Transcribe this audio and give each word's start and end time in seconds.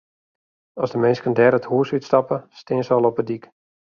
As 0.83 0.89
de 0.93 0.99
minsken 1.03 1.33
dêr 1.37 1.53
it 1.57 1.69
hûs 1.69 1.89
út 1.95 2.07
stappe, 2.07 2.37
stean 2.59 2.83
se 2.85 2.93
al 2.95 3.07
op 3.09 3.17
de 3.19 3.23
dyk. 3.29 3.43